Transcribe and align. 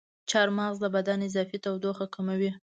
چارمغز 0.29 0.75
د 0.81 0.85
بدن 0.95 1.19
اضافي 1.27 1.57
تودوخه 1.63 2.05
کموي. 2.15 2.51